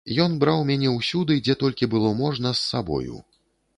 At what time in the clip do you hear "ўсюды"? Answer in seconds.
0.93-1.37